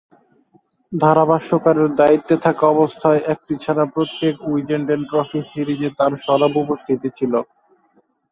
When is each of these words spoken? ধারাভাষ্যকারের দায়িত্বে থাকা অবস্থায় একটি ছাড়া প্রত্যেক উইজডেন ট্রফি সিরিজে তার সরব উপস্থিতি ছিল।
ধারাভাষ্যকারের 0.91 1.89
দায়িত্বে 1.95 2.35
থাকা 2.45 2.63
অবস্থায় 2.67 3.21
একটি 3.33 3.53
ছাড়া 3.63 3.83
প্রত্যেক 3.93 4.33
উইজডেন 4.47 5.01
ট্রফি 5.09 5.39
সিরিজে 5.49 5.89
তার 5.99 6.11
সরব 6.25 6.53
উপস্থিতি 6.63 7.09
ছিল। 7.17 7.33